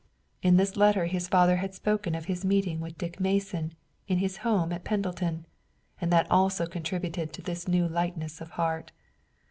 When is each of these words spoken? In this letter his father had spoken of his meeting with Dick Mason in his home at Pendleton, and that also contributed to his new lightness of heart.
In 0.41 0.57
this 0.57 0.75
letter 0.77 1.05
his 1.05 1.27
father 1.27 1.57
had 1.57 1.75
spoken 1.75 2.15
of 2.15 2.25
his 2.25 2.43
meeting 2.43 2.79
with 2.79 2.97
Dick 2.97 3.19
Mason 3.19 3.73
in 4.07 4.17
his 4.17 4.37
home 4.37 4.73
at 4.73 4.83
Pendleton, 4.83 5.45
and 6.01 6.11
that 6.11 6.25
also 6.31 6.65
contributed 6.65 7.31
to 7.33 7.43
his 7.43 7.67
new 7.67 7.87
lightness 7.87 8.41
of 8.41 8.49
heart. 8.57 8.91